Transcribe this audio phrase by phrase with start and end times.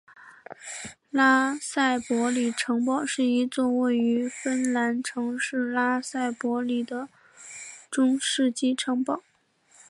[1.11, 7.07] 拉塞博里城堡是一座位于芬兰城市拉塞博里的
[7.91, 9.21] 中世纪城堡。